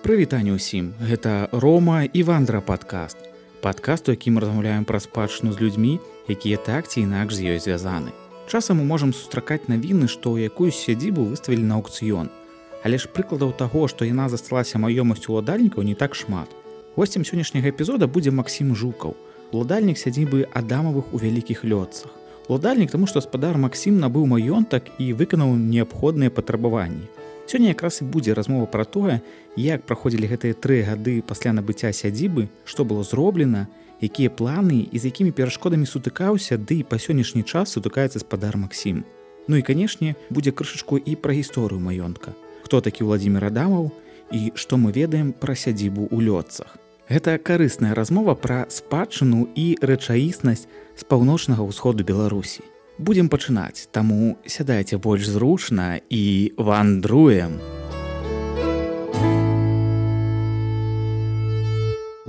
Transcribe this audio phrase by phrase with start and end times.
[0.00, 0.96] Прывітанне ўсім.
[0.96, 3.20] Гэта рома і вандра падкаст.
[3.60, 8.16] Падкаст у якім размаўляем пра спадчыну з людзьмі якія так ці інакш з ёй звязаны.
[8.48, 12.32] Часам мы можам сустракаць навіны што ў якую сядзібу выставілі на аукцыён
[12.80, 16.48] але ж прыкладаў таго што яна засталася маёмасцю уладальнікаў не так шмат.
[16.96, 19.12] Гостцем сённяшняга эпізода будзе Масім жукаў
[19.52, 22.08] уладальнік сядзібы адамавых у вялікіх лётцах.
[22.48, 27.19] Уладальнік таму што спадар Масім набыў маёнтак і выканаў неабходныя патрабаванні
[27.50, 29.18] Сёння якраз і будзе размова пра тое,
[29.58, 33.66] як праходзілі гэтыя тры гады пасля набыцця сядзібы, што было зроблена,
[33.98, 39.02] якія планы і з якімі перашкодамі сутыкаўся, ды і па сённяшні час сутыкаецца спадар Масім.
[39.50, 42.38] Ну і канешне, будзе крышачку і пра гісторыю маёнтка.
[42.62, 43.90] Хто такі Владзімир Адамаў
[44.30, 46.78] і што мы ведаем пра сядзібу ў лётцах.
[47.10, 52.62] Гэта карысная размова пра спадчыну і рэчаіснасць з паўночнага ўсходу Беларусі
[53.00, 53.88] будзем пачынаць.
[53.92, 57.58] Таму сядайце больш зручна і вандруем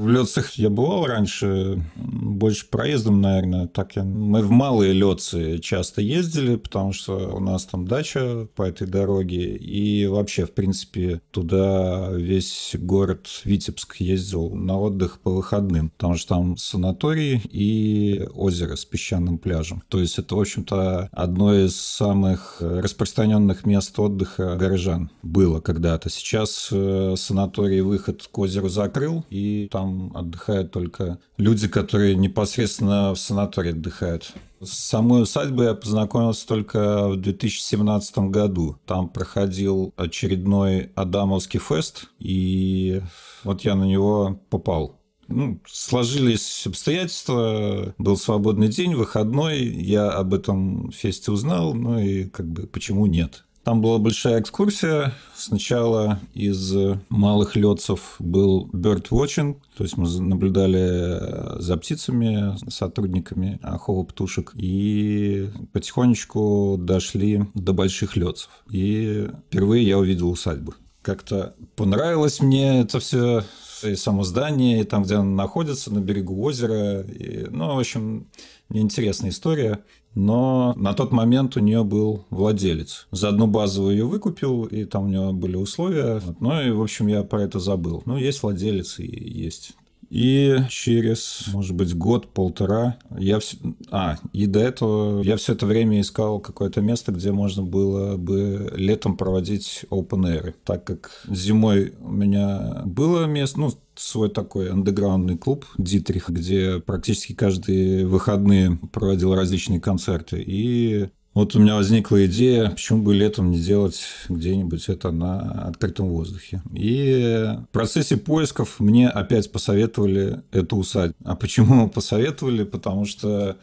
[0.02, 3.68] В Лёцах я бывал раньше, больше проездом, наверное.
[3.68, 4.04] Так я...
[4.04, 9.56] Мы в малые Лёцы часто ездили, потому что у нас там дача по этой дороге.
[9.56, 16.30] И вообще, в принципе, туда весь город Витебск ездил на отдых по выходным, потому что
[16.30, 19.84] там санаторий и озеро с песчаным пляжем.
[19.88, 26.10] То есть это, в общем-то, одно из самых распространенных мест отдыха горожан было когда-то.
[26.10, 33.20] Сейчас э, санаторий выход к озеру закрыл, и там отдыхают только люди, которые непосредственно в
[33.20, 34.34] санатории отдыхают.
[34.62, 38.78] С самой усадьбой я познакомился только в 2017 году.
[38.86, 43.02] Там проходил очередной Адамовский фест, и
[43.44, 45.00] вот я на него попал.
[45.28, 52.48] Ну, сложились обстоятельства, был свободный день, выходной, я об этом фесте узнал, ну и как
[52.48, 53.46] бы почему нет.
[53.64, 55.14] Там была большая экскурсия.
[55.36, 56.74] Сначала из
[57.10, 65.50] малых летцев был bird watching, то есть мы наблюдали за птицами, сотрудниками охова птушек, и
[65.74, 68.50] потихонечку дошли до больших летцев.
[68.72, 70.74] И впервые я увидел усадьбу.
[71.04, 73.44] Как-то понравилось мне это все
[73.84, 77.02] и само здание, и там, где оно находится, на берегу озера.
[77.02, 78.28] И, ну, в общем,
[78.70, 79.80] неинтересная история
[80.16, 83.08] но на тот момент у нее был владелец.
[83.12, 86.22] За одну базовую ее выкупил, и там у него были условия.
[86.40, 88.04] Ну и, в общем, я про это забыл.
[88.06, 89.74] Ну, есть владелец и есть
[90.12, 93.56] и через, может быть, год-полтора я все...
[93.92, 98.74] А, и до этого я все это время искал какое-то место, где можно было бы
[98.76, 100.54] летом проводить open air.
[100.66, 107.32] Так как зимой у меня было место, ну, свой такой андеграундный клуб Дитрих, где практически
[107.32, 110.44] каждые выходные проводил различные концерты.
[110.46, 116.10] И вот у меня возникла идея, почему бы летом не делать где-нибудь это на открытом
[116.10, 116.62] воздухе.
[116.74, 121.16] И в процессе поисков мне опять посоветовали эту усадьбу.
[121.24, 122.64] А почему посоветовали?
[122.64, 123.58] Потому что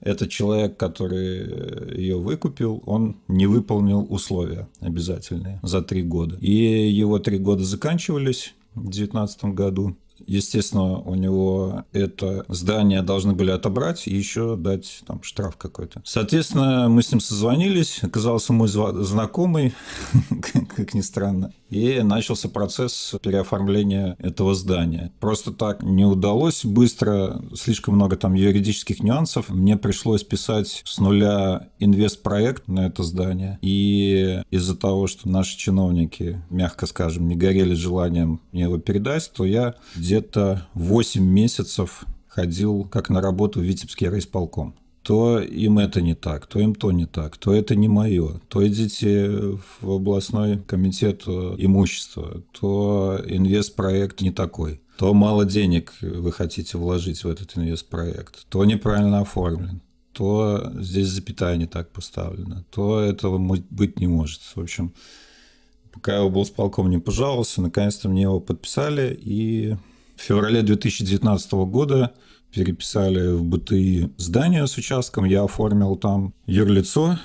[0.00, 6.36] этот человек, который ее выкупил, он не выполнил условия обязательные за три года.
[6.40, 9.96] И его три года заканчивались в 2019 году.
[10.26, 16.02] Естественно, у него это здание должны были отобрать и еще дать там штраф какой-то.
[16.04, 19.74] Соответственно, мы с ним созвонились, оказался мой знакомый,
[20.76, 25.12] как ни странно, и начался процесс переоформления этого здания.
[25.20, 29.48] Просто так не удалось быстро, слишком много там юридических нюансов.
[29.48, 33.58] Мне пришлось писать с нуля инвестпроект на это здание.
[33.62, 39.44] И из-за того, что наши чиновники, мягко скажем, не горели желанием мне его передать, то
[39.44, 39.76] я
[40.10, 46.46] где-то 8 месяцев ходил как на работу в Витебский райисполком то им это не так,
[46.46, 52.42] то им то не так, то это не мое, то идите в областной комитет имущества,
[52.52, 59.20] то инвестпроект не такой, то мало денег вы хотите вложить в этот инвестпроект, то неправильно
[59.20, 59.80] оформлен,
[60.12, 63.38] то здесь запятая не так поставлена, то этого
[63.70, 64.42] быть не может.
[64.54, 64.92] В общем,
[65.92, 69.76] пока я был с полком не пожаловался, наконец-то мне его подписали, и
[70.20, 72.12] в феврале 2019 года
[72.52, 77.18] переписали в БТИ здание с участком, я оформил там юрлицо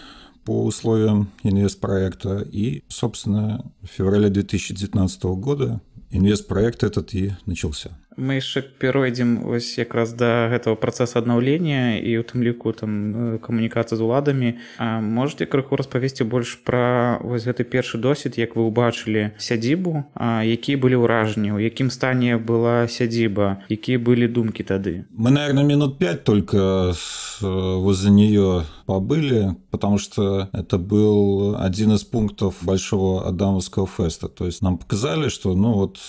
[0.45, 2.47] по условиям инвестпроекта.
[2.49, 7.89] И, собственно, в феврале 2019 года инвестпроект этот и начался.
[8.17, 13.99] Мы яшчэ перайдзем вось якраз да гэтага працэса аднаўлення і у тым ліку там камунікацыі
[13.99, 14.49] з уладамі.
[14.79, 20.43] А можете крыху распавесці больш пра вось гэты першы досвід як вы ўбачылі сядзібу А
[20.47, 25.05] якія былі ўражанні у якім стане была сядзіба якія былі думкі тады?
[25.11, 26.95] Мы наверное минут 5 только
[27.41, 34.27] возле нее побыли потому что это был один из пунктов большого адамовского феста.
[34.29, 35.99] То есть нам показали что ну вот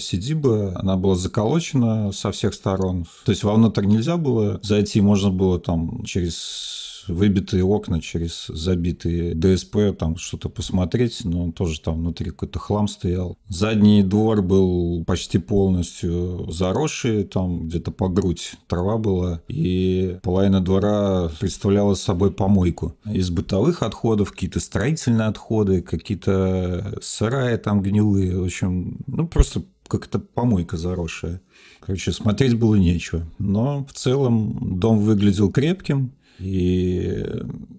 [0.00, 3.06] сидиба она была заколочена заколочено со всех сторон.
[3.24, 6.74] То есть вовнутрь нельзя было зайти, можно было там через
[7.08, 13.36] выбитые окна через забитые ДСП, там что-то посмотреть, но тоже там внутри какой-то хлам стоял.
[13.46, 21.30] Задний двор был почти полностью заросший, там где-то по грудь трава была, и половина двора
[21.40, 22.96] представляла собой помойку.
[23.04, 30.18] Из бытовых отходов какие-то строительные отходы, какие-то сараи там гнилые, в общем, ну просто как-то
[30.18, 31.40] помойка заросшая.
[31.80, 33.26] Короче, смотреть было нечего.
[33.38, 37.24] Но в целом дом выглядел крепким, и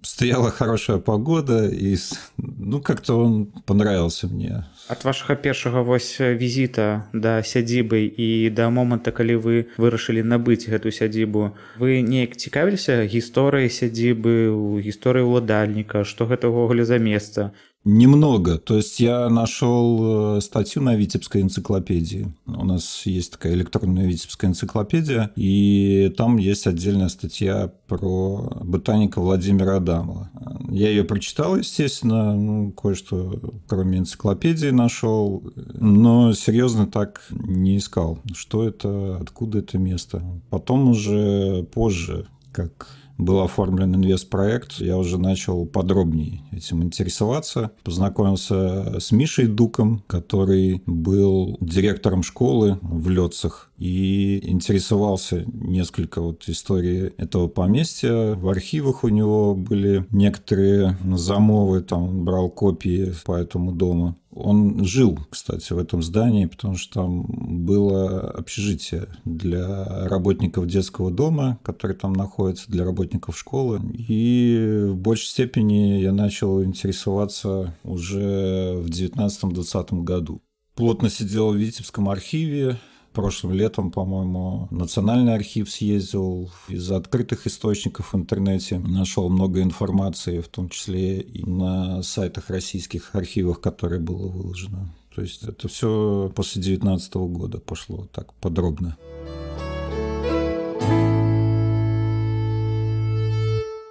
[0.01, 1.97] стояла хорошая погода, и
[2.37, 4.65] ну как-то он понравился мне.
[4.87, 10.91] От вашага першага вось візіта да сядзібы і да моманта, калі вы вырашылі набыць гэту
[10.91, 17.51] сядзібу, вы неяк цікавіліся гісторыяй сядзібы, у гісторыі ўладальніка, што гэта ўвогуле за месца,
[17.85, 18.57] Немного.
[18.57, 22.33] То есть я нашел э, статью на Витебской энциклопедии.
[22.47, 29.77] У нас есть такая электронная Витебская энциклопедия, и там есть отдельная статья про ботаника Владимира
[29.77, 30.31] Адамова.
[30.71, 38.67] Я ее прочитал, естественно, ну, кое-что кроме энциклопедии нашел, но серьезно так не искал, что
[38.67, 40.23] это, откуда это место.
[40.49, 47.71] Потом уже позже, как был оформлен инвестпроект, я уже начал подробнее этим интересоваться.
[47.83, 57.13] Познакомился с Мишей Дуком, который был директором школы в Лёцах и интересовался несколько вот истории
[57.17, 58.35] этого поместья.
[58.35, 64.15] В архивах у него были некоторые замовы, там брал копии по этому дому.
[64.31, 67.25] Он жил, кстати, в этом здании, потому что там
[67.65, 73.79] было общежитие для работников детского дома, который там находится, для работников школы.
[73.93, 80.41] И в большей степени я начал интересоваться уже в 19-20 году.
[80.75, 82.77] Плотно сидел в Витебском архиве,
[83.15, 86.51] прошлым летом, по-моему, Национальный архив съездил.
[86.67, 93.15] Из открытых источников в интернете нашел много информации, в том числе и на сайтах российских
[93.15, 94.93] архивов, которые было выложено.
[95.15, 98.97] То есть это все после 2019 года пошло так подробно.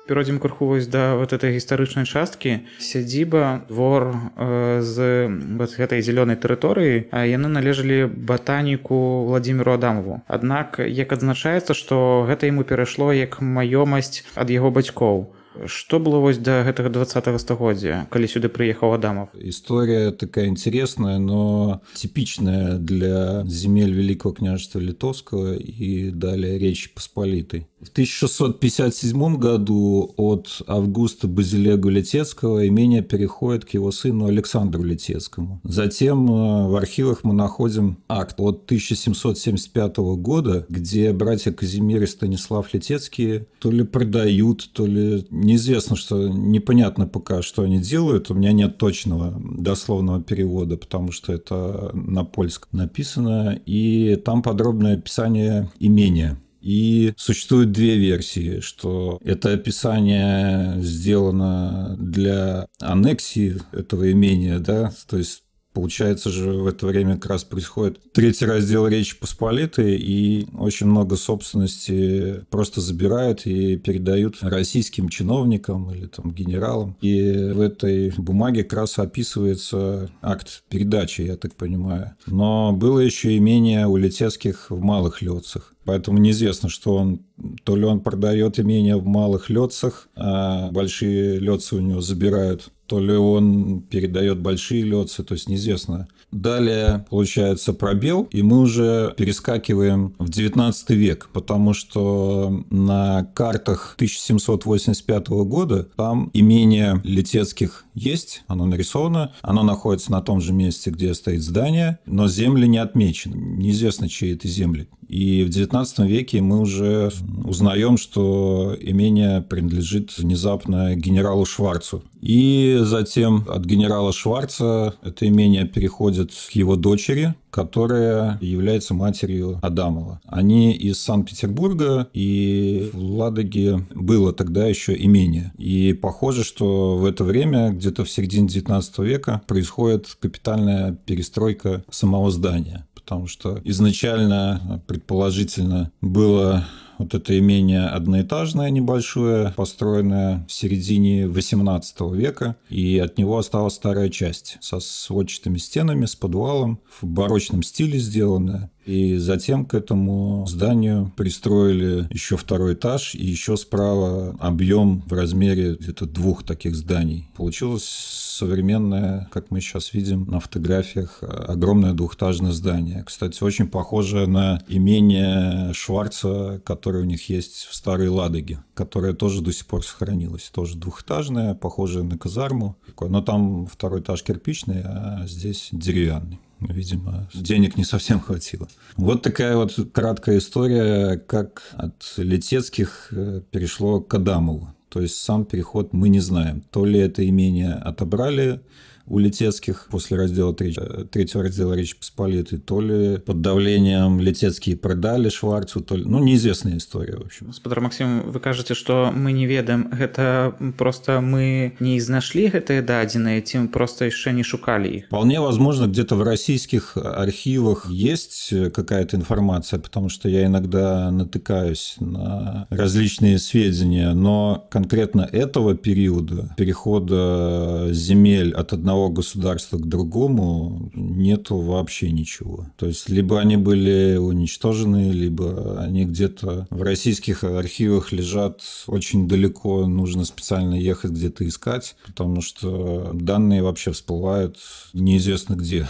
[0.06, 6.36] Перайдзем крыху вось да вот этой гістарычнай часткі сядзіба двор э, з вот гэтай зялёнай
[6.36, 10.20] тэрыторыі а яны належалі батаніку владимиру адамову.
[10.28, 15.32] Аднак як адзначаецца што гэта яму перайшло як маёмасць ад яго бацькоў
[15.66, 21.80] Что было вось до гэтага двадцатого стагоддзя калі сюды прыехаў адамов история такая интересная но
[21.94, 31.28] типичная для земель великого княжества литовского и далее речи посполитой в 1657 году от Августа
[31.28, 35.60] Базилегу Летецкого имение переходит к его сыну Александру Летецкому.
[35.64, 42.72] Затем э, в архивах мы находим акт от 1775 года, где братья Казимир и Станислав
[42.72, 48.30] Летецкие то ли продают, то ли неизвестно, что непонятно пока, что они делают.
[48.30, 53.60] У меня нет точного дословного перевода, потому что это на польском написано.
[53.66, 63.60] И там подробное описание имения и существует две версии, что это описание сделано для аннексии
[63.72, 65.43] этого имения, да, то есть
[65.74, 71.16] Получается же, в это время как раз происходит третий раздел Речи Посполитой, и очень много
[71.16, 76.96] собственности просто забирают и передают российским чиновникам или там генералам.
[77.00, 82.12] И в этой бумаге как раз описывается акт передачи, я так понимаю.
[82.26, 85.74] Но было еще имение у Летецких в Малых Лёцах.
[85.84, 87.20] Поэтому неизвестно, что он
[87.64, 93.00] то ли он продает имение в малых летцах, а большие летцы у него забирают, то
[93.00, 96.08] ли он передает большие летцы, то есть неизвестно.
[96.34, 105.28] Далее получается пробел, и мы уже перескакиваем в 19 век, потому что на картах 1785
[105.28, 111.42] года там имение Летецких есть, оно нарисовано, оно находится на том же месте, где стоит
[111.42, 114.88] здание, но земли не отмечены, неизвестно, чьи это земли.
[115.08, 117.12] И в XIX веке мы уже
[117.44, 122.02] узнаем, что имение принадлежит внезапно генералу Шварцу.
[122.20, 130.20] И затем от генерала Шварца это имение переходит к его дочери, которая является матерью Адамова.
[130.26, 135.52] Они из Санкт-Петербурга, и в Ладоге было тогда еще имение.
[135.56, 142.32] И похоже, что в это время, где-то в середине 19 века, происходит капитальная перестройка самого
[142.32, 146.64] здания потому что изначально, предположительно, было
[146.98, 154.08] вот это имение одноэтажное небольшое, построенное в середине 18 века, и от него осталась старая
[154.08, 158.70] часть со сводчатыми стенами, с подвалом, в барочном стиле сделанная.
[158.86, 165.74] И затем к этому зданию пристроили еще второй этаж и еще справа объем в размере
[165.74, 167.28] где-то двух таких зданий.
[167.36, 173.04] Получилось современное, как мы сейчас видим на фотографиях, огромное двухэтажное здание.
[173.04, 179.40] Кстати, очень похоже на имение Шварца, которое у них есть в Старой Ладоге, которое тоже
[179.40, 180.50] до сих пор сохранилось.
[180.52, 182.76] Тоже двухэтажное, похожее на казарму.
[183.00, 186.40] Но там второй этаж кирпичный, а здесь деревянный.
[186.68, 188.68] Видимо, денег не совсем хватило.
[188.96, 194.74] Вот такая вот краткая история, как от Летецких э, перешло к Адамову.
[194.88, 196.62] То есть сам переход мы не знаем.
[196.70, 198.60] То ли это имение отобрали
[199.06, 205.28] у Литецких после раздела третьего, третьего раздела Речи Посполитой, то ли под давлением Литецкие продали
[205.28, 206.04] Шварцу, то ли...
[206.04, 207.52] Ну, неизвестная история, в общем.
[207.52, 213.42] Спадар Максим, вы кажете, что мы не ведаем, это просто мы не изнашли гэтыя дадзеныя,
[213.42, 215.06] ці просто еще не шукали их?
[215.06, 222.66] Вполне возможно, где-то в российских архивах есть какая-то информация, потому что я иногда натыкаюсь на
[222.70, 231.56] различные сведения, но конкретно этого периода, перехода земель от одного одного государства к другому нету
[231.58, 232.66] вообще ничего.
[232.76, 239.86] То есть либо они были уничтожены, либо они где-то в российских архивах лежат очень далеко,
[239.86, 244.58] нужно специально ехать где-то искать, потому что данные вообще всплывают
[244.92, 245.88] неизвестно где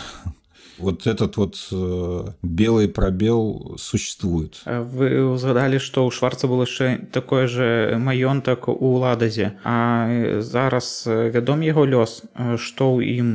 [0.78, 4.62] Вот этот вот э, белый пробел существует.
[4.66, 11.62] Вы узгадалі, што ў шварца было яшчэ такое же маёнтак у ладазе А зараз вядом
[11.62, 12.24] яго лёс
[12.58, 13.28] што ў ім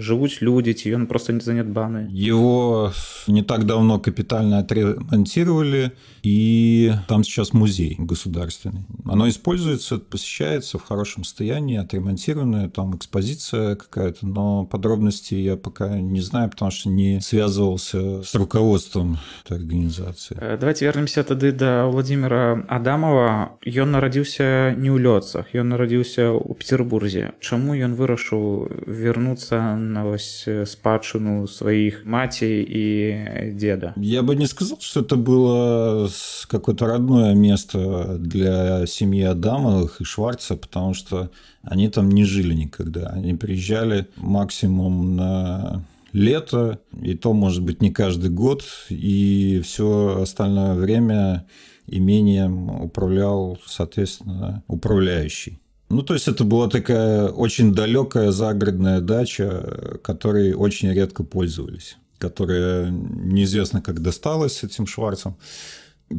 [0.00, 2.92] жывуць людзі ці ён просто не занятбаны его
[3.26, 11.24] не так давно капитально отремонтировали и там сейчас музей государственный оно используется посещается в хорошем
[11.24, 18.23] состоянии отремонтированное там экспозиция какая-то но подробности я пока не знаю потому что не связывался
[18.23, 20.37] с руководством этой организации.
[20.39, 23.57] Э, давайте вернемся тады до Владимира Адамова.
[23.65, 27.33] Ён нарадзіўся не ў лёцах, ён нарадзіўся ў Петербурзе.
[27.39, 33.93] Чаму ён вырашыў вернуться на вось спадчыну сваіх маці и деда?
[33.97, 36.09] Я бы не сказал, что это было
[36.47, 41.29] какое-то родное место для семьи Адамовых и Шварца, потому что
[41.63, 43.07] они там не жили никогда.
[43.07, 45.83] Они приезжали максимум на
[46.15, 51.45] лето, и то, может быть, не каждый год, и все остальное время
[51.87, 55.59] имением управлял, соответственно, управляющий.
[55.89, 62.89] Ну, то есть это была такая очень далекая загородная дача, которой очень редко пользовались, которая
[62.89, 65.35] неизвестно как досталась этим Шварцем.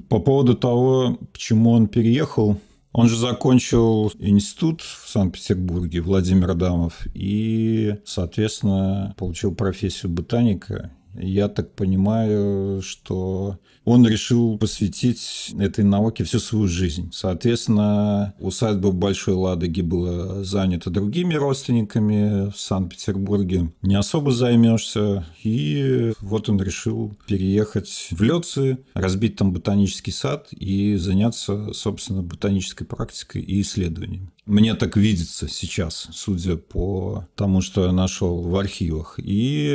[0.08, 2.58] По поводу того, почему он переехал,
[2.96, 10.90] он же закончил институт в Санкт-Петербурге, Владимир Адамов, и, соответственно, получил профессию ботаника.
[11.12, 17.10] Я так понимаю, что он решил посвятить этой науке всю свою жизнь.
[17.12, 23.72] Соответственно, усадьба Большой Ладоги была занята другими родственниками в Санкт-Петербурге.
[23.82, 25.24] Не особо займешься.
[25.44, 32.88] И вот он решил переехать в Лёцы, разбить там ботанический сад и заняться, собственно, ботанической
[32.88, 34.32] практикой и исследованиями.
[34.46, 39.20] Мне так видится сейчас, судя по тому, что я нашел в архивах.
[39.22, 39.66] И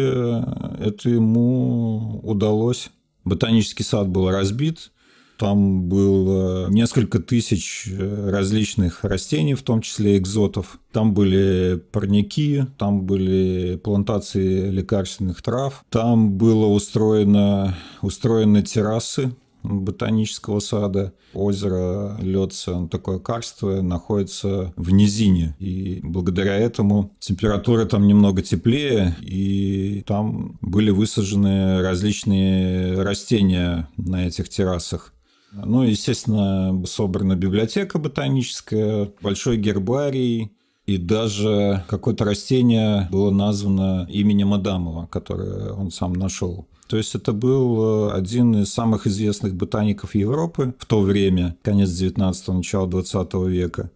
[0.80, 2.90] это ему удалось
[3.24, 4.92] Ботанический сад был разбит,
[5.42, 10.78] там было несколько тысяч э, различных растений, в том числе экзотов.
[10.92, 15.84] Там были парники, там были плантации лекарственных трав.
[15.90, 21.14] Там было устроено, устроены террасы ботанического сада.
[21.34, 25.56] Озеро Лёдца, такое карстовое, находится в низине.
[25.60, 34.50] И благодаря этому температура там немного теплее, и там были высажены различные растения на этих
[34.50, 35.14] террасах.
[35.54, 40.54] Ну, естественно, собрана библиотека ботаническая, большой гербарий,
[40.86, 46.68] и даже какое-то растение было названо именем Адамова, которое он сам нашел.
[46.92, 51.88] То есть это был э, один из самых известных ботаников Европы в то время, конец
[51.88, 53.92] 19-го, начало 20 века.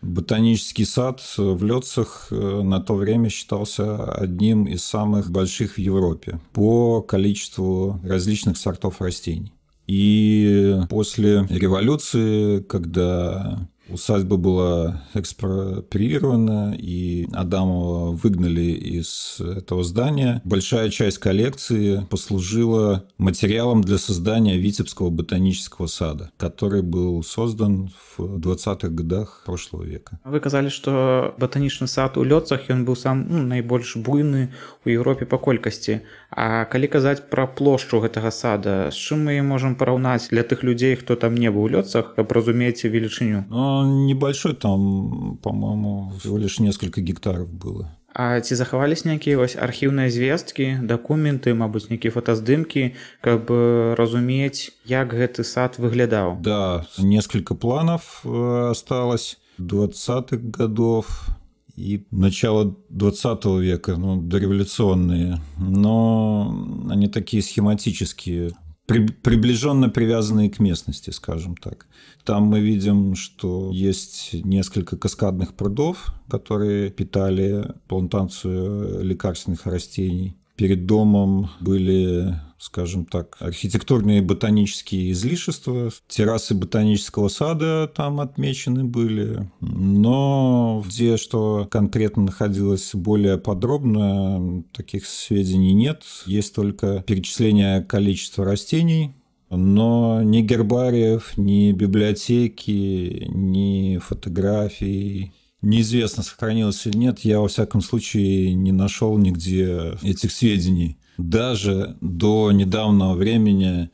[0.00, 6.40] Ботанический сад в Лёцах э, на то время считался одним из самых больших в Европе
[6.54, 9.52] по количеству различных сортов растений.
[9.86, 13.58] И после революции, когда
[13.89, 20.41] Усадьба была экспроприирована, и Адамова выгнали из этого здания.
[20.45, 28.87] Большая часть коллекции послужила материалом для создания Витебского ботанического сада, который был создан в 20-х
[28.87, 30.17] годах прошлого века.
[30.23, 34.53] Вы сказали, что ботаничный сад у Лёцах, он был сам ну, наибольш буйны
[34.85, 36.01] у Европе по колькасці.
[36.35, 40.95] А калі казаць пра плошчу гэтага сада, з чым мы можам параўнаць для тых людзей,
[40.97, 43.45] хто там не быў у Лёцах, каб разумець велічыню?
[43.77, 47.91] Ну, небольшой там, по-моему, всего лишь несколько гектаров было.
[48.15, 53.49] А ці захавались нейкія вось архіўныя звесткі, дакументы, мабыць, нейкія фотаздымкі, каб
[53.97, 56.37] разумець, як гэты сад выглядаў.
[56.41, 61.29] Да, несколько планов э, осталось 20-х годов
[61.75, 66.53] и начало 20 века, ну, дореволюционные, но
[66.89, 68.51] они такие схематические
[68.88, 71.86] при, приближенно привязанные к местности, скажем так.
[72.24, 80.38] Там мы видим, что есть несколько каскадных прудов, которые питали плантацию лекарственных растений.
[80.56, 85.90] Перед домом были скажем так, архитектурные ботанические излишества.
[86.08, 89.50] Террасы ботанического сада там отмечены были.
[89.60, 96.02] Но где что конкретно находилось более подробно, таких сведений нет.
[96.26, 99.14] Есть только перечисление количества растений,
[99.50, 107.20] но ни гербариев, ни библиотеки, ни фотографий, Неизвестно, сохранилось или нет.
[107.20, 110.98] Я, во всяком случае, не нашел нигде этих сведений.
[111.18, 113.90] Даже до недавнего времени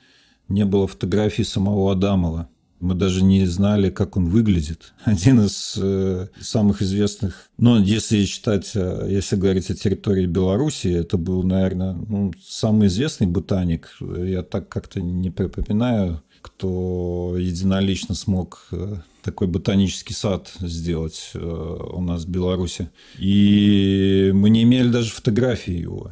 [0.48, 2.48] не было фотографий самого Адамова.
[2.80, 4.92] Мы даже не знали, как он выглядит.
[5.04, 11.16] Один из э, самых известных, ну, если считать, э, если говорить о территории Беларуси, это
[11.16, 13.96] был, наверное, ну, самый известный ботаник.
[14.00, 22.02] Я так как-то не припоминаю, кто единолично смог э, такой ботанический сад сделать э, у
[22.02, 22.90] нас в Беларуси.
[23.18, 26.10] И мы не имели даже фотографии его.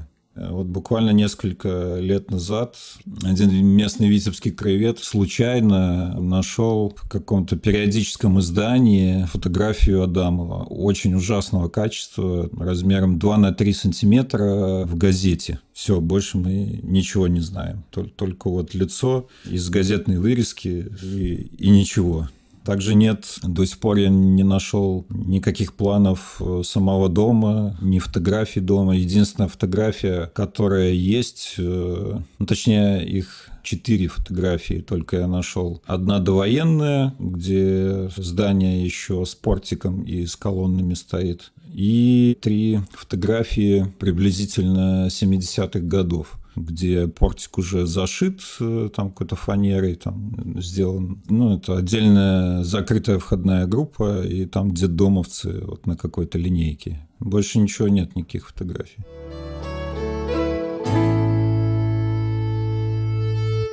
[0.50, 2.76] Вот буквально несколько лет назад
[3.22, 12.48] один местный витебский краевед случайно нашел в каком-то периодическом издании фотографию Адамова очень ужасного качества,
[12.58, 15.60] размером 2 на 3 сантиметра в газете.
[15.72, 17.84] Все, больше мы ничего не знаем.
[17.90, 22.28] Только вот лицо из газетной вырезки и, и ничего.
[22.64, 28.60] Также нет, до сих пор я не нашел никаких планов э, самого дома, ни фотографий
[28.60, 28.96] дома.
[28.96, 35.82] Единственная фотография, которая есть, э, ну, точнее их четыре фотографии только я нашел.
[35.86, 41.52] Одна довоенная, где здание еще с портиком и с колоннами стоит.
[41.72, 50.59] И три фотографии приблизительно 70-х годов где портик уже зашит э, там какой-то фанерой, там
[50.61, 51.21] сделан.
[51.29, 57.07] Ну, это отдельная закрытая входная группа, и там детдомовцы вот на какой-то линейке.
[57.19, 59.05] Больше ничего нет, никаких фотографий.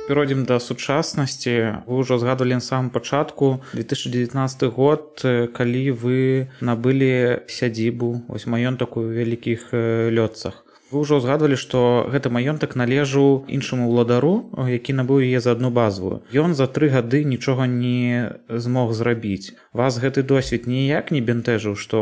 [0.07, 6.17] перайдзем да сучаснасці вы ўжо згадвалі на самом пачатку 2019 год калі вы
[6.61, 9.73] набылі сядзібу вось маёнтак у вялікіх
[10.13, 15.70] лётцах Вы ўжо ўзгадвалі, што гэты маёнтак належаў іншаму ўладару, які набыў яе за адну
[15.70, 16.22] базву.
[16.34, 19.54] Ён за тры гады нічога не змог зрабіць.
[19.72, 21.98] Вас гэты досвед ніяк не бянтэжыў, што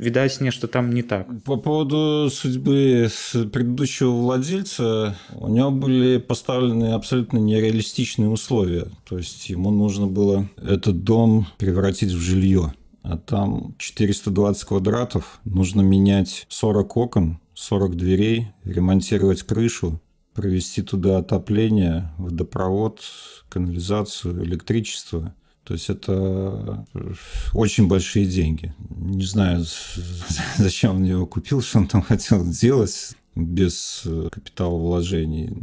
[0.00, 1.28] відаць нешта там не так.
[1.44, 3.08] По поводу судьбы
[3.52, 8.86] предыдущего владельца, у него были поставлены абсолютно нереалистичные условия.
[9.08, 12.72] То есть ему нужно было этот дом превратить в жилье.
[13.02, 20.00] А там 420 квадратов, нужно менять 40 окон, 40 дверей, ремонтировать крышу,
[20.32, 23.02] провести туда отопление, водопровод,
[23.50, 25.34] канализацию, электричество.
[25.64, 26.86] То есть это
[27.52, 28.74] очень большие деньги.
[28.88, 29.66] Не знаю,
[30.56, 35.56] зачем он его купил, что он там хотел делать без э, капитала вложений.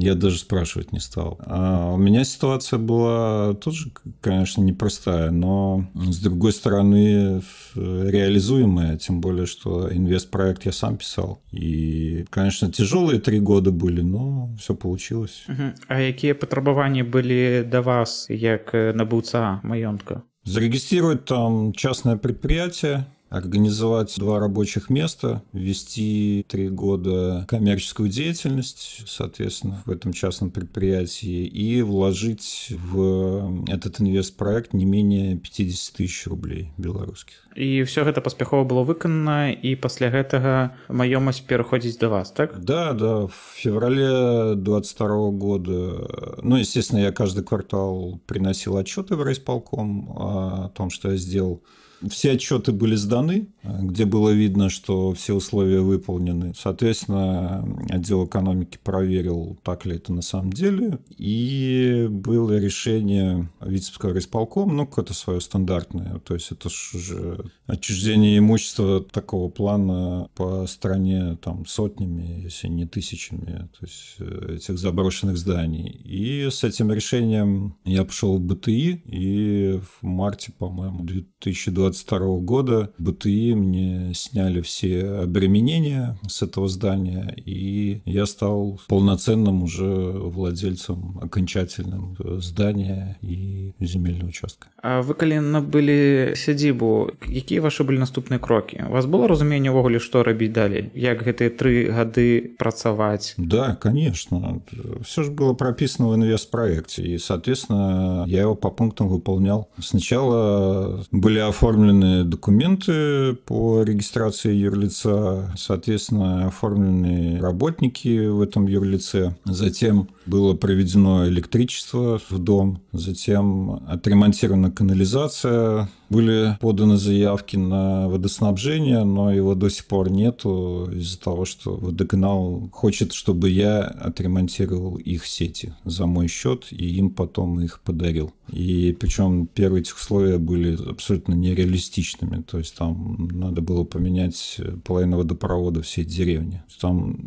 [0.00, 1.38] Я даже спрашивать не стал.
[1.40, 7.42] А у меня ситуация была тоже, конечно, непростая, но с другой стороны
[7.74, 11.40] реализуемая, тем более, что инвестпроект я сам писал.
[11.50, 15.44] И, конечно, тяжелые три года были, но все получилось.
[15.88, 20.22] А какие потребования были до вас, как набуца маёнтка?
[20.44, 29.90] Зарегистрировать там частное предприятие, организовать два рабочих места, вести три года коммерческую деятельность, соответственно, в
[29.90, 37.36] этом частном предприятии, и вложить в этот инвестпроект не менее 50 тысяч рублей белорусских.
[37.54, 42.58] И все это паспяхова было выканана, и после этого маёмасць пераходзіць до вас, так?
[42.60, 50.10] Да, да, в феврале 22 года, ну, естественно, я каждый квартал приносил отчеты в райисполком
[50.16, 51.62] о том, что я сделал
[52.08, 56.52] все отчеты были сданы, где было видно, что все условия выполнены.
[56.56, 60.98] Соответственно, отдел экономики проверил, так ли это на самом деле.
[61.16, 66.18] И было решение Витебского исполком, ну, какое-то свое стандартное.
[66.20, 73.68] То есть это уже отчуждение имущества такого плана по стране там сотнями, если не тысячами,
[73.78, 75.88] то есть э, этих заброшенных зданий.
[76.04, 82.89] И с этим решением я пошел в БТИ, и в марте, по-моему, 2020 2022 года
[82.97, 92.15] БТИ мне сняли все обременения с этого здания, и я стал полноценным уже владельцем окончательным
[92.39, 94.67] здания и земельного участка.
[94.81, 99.99] А вы калі набылі сядзібу якія ваши былі наступныя крокі у вас было разуменне увогуле
[99.99, 104.61] што рабіць далей як гэтыя тры гады працаваць да конечно
[105.03, 111.39] все же было прописано в инвестпроекте и соответственно я его по пунктам выполнял сначала были
[111.39, 119.36] оформлены оформлены документы по регистрации юрлица, соответственно, оформлены работники в этом юрлице.
[119.44, 129.32] Затем было проведено электричество в дом, затем отремонтирована канализация, были поданы заявки на водоснабжение, но
[129.32, 135.74] его до сих пор нету из-за того, что водоканал хочет, чтобы я отремонтировал их сети
[135.84, 138.32] за мой счет и им потом их подарил.
[138.50, 141.34] И причем первые этих условия были абсолютно
[141.68, 142.42] нереалистичными.
[142.42, 146.62] То есть там надо было поменять половину водопровода всей деревни.
[146.80, 147.18] Там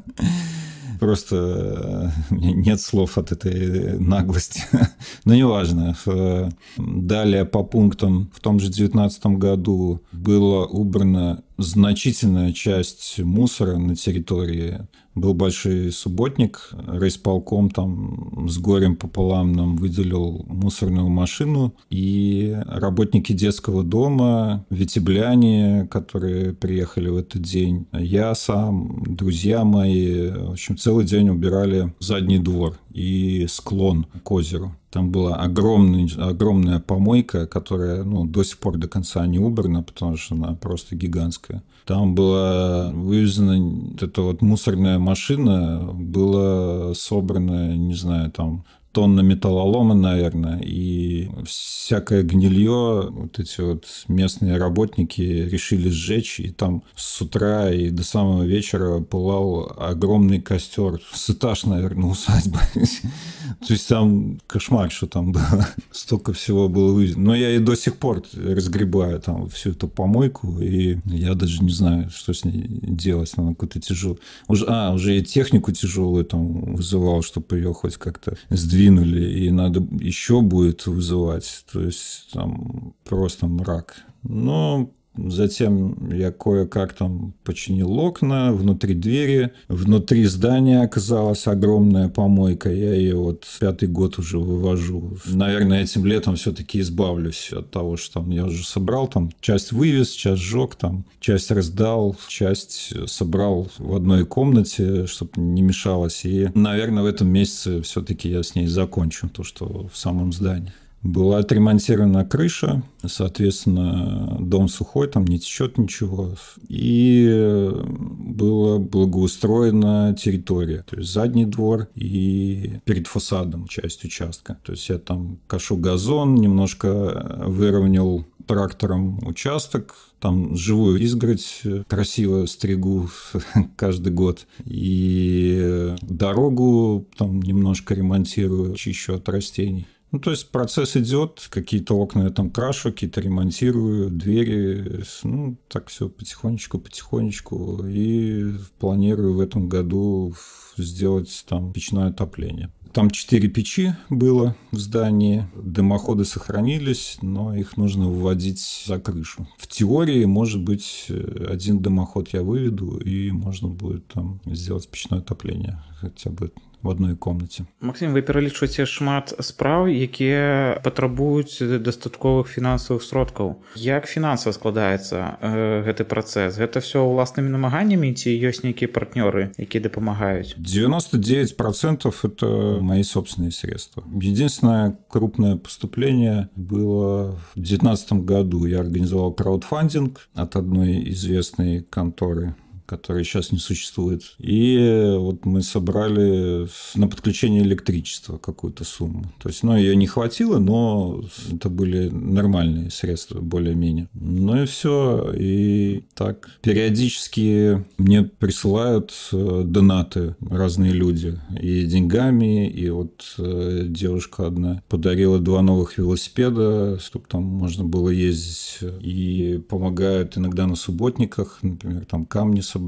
[0.99, 4.63] просто э, нет слов от этой наглости.
[5.26, 5.95] Но неважно.
[6.06, 13.95] Э, далее по пунктам в том же 2019 году было убрано значительная часть мусора на
[13.95, 14.88] территории.
[15.15, 23.84] Был большой субботник, райсполком там с горем пополам нам выделил мусорную машину, и работники детского
[23.84, 31.30] дома, ветебляне, которые приехали в этот день, я сам, друзья мои, в общем, целый день
[31.30, 34.76] убирали задний двор и склон к озеру.
[34.93, 40.17] Там была огромная, огромная помойка, которая ну, до сих пор до конца не убрана, потому
[40.17, 41.63] что она просто гигантская.
[41.86, 50.60] Там была вывезена эта вот мусорная машина, было собрано, не знаю, там тонна металлолома, наверное,
[50.60, 57.89] и всякое гнилье вот эти вот местные работники решили сжечь, и там с утра и
[57.89, 62.60] до самого вечера пылал огромный костер с этаж, наверное, усадьбы.
[63.67, 65.67] То есть там кошмар, что там было.
[65.91, 67.23] Столько всего было вывезено.
[67.23, 71.71] Но я и до сих пор разгребаю там всю эту помойку, и я даже не
[71.71, 73.34] знаю, что с ней делать.
[73.38, 74.19] Она какую-то тяжелую.
[74.47, 79.51] Уже, а, уже и технику тяжелую там вызывал, чтобы ее хоть как-то сдвинуть сдвинули, и
[79.51, 81.65] надо еще будет вызывать.
[81.71, 83.95] То есть там просто мрак.
[84.23, 92.71] Но Затем я кое-как там починил окна, внутри двери, внутри здания оказалась огромная помойка.
[92.71, 95.17] Я ее вот пятый год уже вывожу.
[95.26, 100.10] Наверное, этим летом все-таки избавлюсь от того, что там я уже собрал там часть вывез,
[100.10, 106.26] часть сжег, там часть раздал, часть собрал в одной комнате, чтобы не мешалось.
[106.26, 110.73] И, наверное, в этом месяце все-таки я с ней закончу то, что в самом здании.
[111.03, 116.35] Была отремонтирована крыша, соответственно, дом сухой, там не течет ничего.
[116.69, 124.57] И была благоустроена территория, то есть задний двор и перед фасадом часть участка.
[124.63, 133.09] То есть я там кашу газон, немножко выровнял трактором участок, там живую изгородь красиво стригу
[133.75, 134.47] каждый год.
[134.65, 139.85] И дорогу там немножко ремонтирую, чищу от растений.
[140.13, 145.88] Ну, то есть процесс идет, какие-то окна я там крашу, какие-то ремонтирую, двери, ну, так
[145.88, 147.84] все потихонечку, потихонечку.
[147.84, 150.36] И планирую в этом году
[150.77, 152.71] сделать там печное отопление.
[152.93, 159.47] Там четыре печи было в здании, дымоходы сохранились, но их нужно выводить за крышу.
[159.57, 161.07] В теории, может быть,
[161.49, 167.15] один дымоход я выведу, и можно будет там сделать печное отопление хотя бы в одной
[167.15, 175.88] комнаце Максим вы пералічваеце шмат спраў якія патрабуюць дастатковых фінансавых сродкаў як фінансава складаецца э,
[175.88, 176.59] гэты працэс?
[176.59, 183.52] Гэта все ўласнымі намаганнямі ці ёсць нейкія партнёры якія дапамагаюць 99 процентов это мои собственные
[183.52, 184.04] средства.
[184.13, 188.65] Единственное крупное поступление было в девятнадцатом году.
[188.65, 192.56] Я организовал краудфандинг от одной известной конторы
[192.93, 194.21] который сейчас не существует.
[194.38, 199.23] И вот мы собрали на подключение электричества какую-то сумму.
[199.41, 204.10] То есть, ну, ее не хватило, но это были нормальные средства, более-менее.
[204.13, 205.34] Ну и все.
[205.36, 211.39] И так периодически мне присылают э, донаты разные люди.
[211.60, 218.10] И деньгами, и вот э, девушка одна подарила два новых велосипеда, чтобы там можно было
[218.10, 218.79] ездить.
[219.01, 222.82] И помогают иногда на субботниках, например, там камни собрать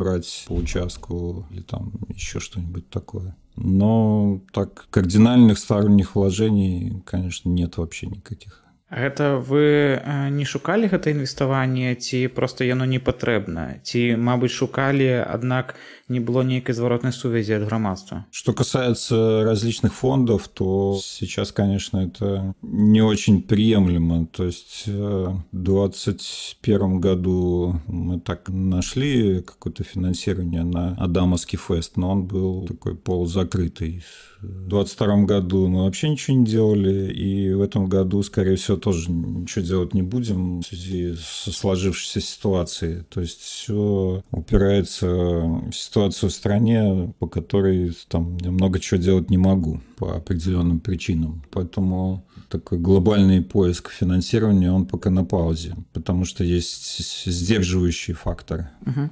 [0.47, 3.37] по участку или там еще что-нибудь такое.
[3.57, 8.65] Но так кардинальных сторонних вложений, конечно, нет вообще никаких.
[8.91, 10.03] Гэта вы
[10.35, 15.79] не шукалі гэта інвеставанне ці проста яно не патрэбна ці мабыць шукалі аднак
[16.10, 22.54] не было нейкай зваротнай сувязі от грамадства что касается различных фондов то сейчас конечно это
[22.62, 24.28] не очень приемлемо.
[24.32, 31.98] То есть э, в двадцать первом году мы так нашли какое-то финансирование на адамовский фест
[31.98, 34.04] но он был такой полузакрытый.
[34.42, 39.10] В 22 году мы вообще ничего не делали, и в этом году, скорее всего, тоже
[39.10, 43.04] ничего делать не будем в связи со сложившейся ситуацией.
[43.10, 49.30] То есть все упирается в ситуацию в стране, по которой там я много чего делать
[49.30, 51.44] не могу по определенным причинам.
[51.52, 58.70] Поэтому такой глобальный поиск финансирования, он пока на паузе, потому что есть сдерживающие факторы.